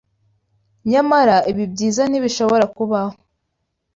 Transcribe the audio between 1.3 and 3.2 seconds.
ibi byiza ntibishobora kubaho